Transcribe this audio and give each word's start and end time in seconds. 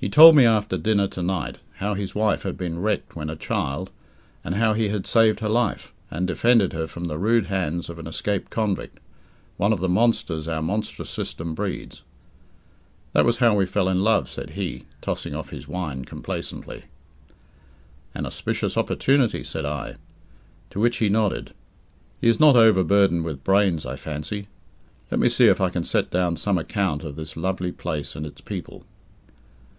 He 0.00 0.08
told 0.08 0.36
me 0.36 0.44
after 0.44 0.78
dinner 0.78 1.08
to 1.08 1.24
night 1.24 1.58
how 1.78 1.94
his 1.94 2.14
wife 2.14 2.44
had 2.44 2.56
been 2.56 2.78
wrecked 2.80 3.16
when 3.16 3.28
a 3.28 3.34
child, 3.34 3.90
and 4.44 4.54
how 4.54 4.72
he 4.72 4.90
had 4.90 5.08
saved 5.08 5.40
her 5.40 5.48
life, 5.48 5.92
and 6.08 6.24
defended 6.24 6.72
her 6.72 6.86
from 6.86 7.06
the 7.06 7.18
rude 7.18 7.46
hands 7.46 7.88
of 7.88 7.98
an 7.98 8.06
escaped 8.06 8.48
convict 8.48 9.00
one 9.56 9.72
of 9.72 9.80
the 9.80 9.88
monsters 9.88 10.46
our 10.46 10.62
monstrous 10.62 11.10
system 11.10 11.52
breeds. 11.52 12.04
"That 13.12 13.24
was 13.24 13.38
how 13.38 13.56
we 13.56 13.66
fell 13.66 13.88
in 13.88 14.04
love," 14.04 14.28
said 14.30 14.50
he, 14.50 14.84
tossing 15.00 15.34
off 15.34 15.50
his 15.50 15.66
wine 15.66 16.04
complacently. 16.04 16.84
"An 18.14 18.24
auspicious 18.24 18.76
opportunity," 18.76 19.42
said 19.42 19.64
I. 19.64 19.96
To 20.70 20.78
which 20.78 20.98
he 20.98 21.08
nodded. 21.08 21.54
He 22.20 22.28
is 22.28 22.38
not 22.38 22.54
overburdened 22.54 23.24
with 23.24 23.42
brains, 23.42 23.84
I 23.84 23.96
fancy. 23.96 24.46
Let 25.10 25.18
me 25.18 25.28
see 25.28 25.46
if 25.48 25.60
I 25.60 25.70
can 25.70 25.82
set 25.82 26.08
down 26.08 26.36
some 26.36 26.56
account 26.56 27.02
of 27.02 27.16
this 27.16 27.36
lovely 27.36 27.72
place 27.72 28.14
and 28.14 28.24
its 28.24 28.40
people. 28.40 28.84